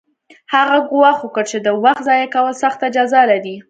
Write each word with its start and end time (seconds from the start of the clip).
هغه 0.53 0.77
ګواښ 0.89 1.17
وکړ 1.21 1.43
چې 1.51 1.57
د 1.65 1.67
وخت 1.83 2.01
ضایع 2.07 2.27
کول 2.35 2.53
سخته 2.63 2.85
جزا 2.95 3.21
لري 3.31 3.55